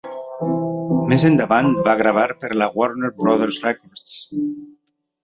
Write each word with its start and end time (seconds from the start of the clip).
Més 1.11 1.25
endavant 1.27 1.69
va 1.87 1.93
gravar 1.99 2.23
per 2.45 2.49
la 2.63 2.71
Warner 2.79 3.13
Brothers 3.21 3.61
Records. 3.67 4.17